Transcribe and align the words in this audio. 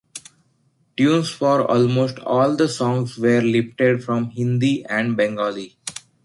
Tunes 0.97 1.29
for 1.29 1.69
almost 1.69 2.17
all 2.21 2.55
the 2.55 2.67
songs 2.67 3.19
were 3.19 3.39
lifted 3.43 4.03
from 4.03 4.31
Hindi 4.31 4.83
and 4.85 5.15
Bengali. 5.15 5.77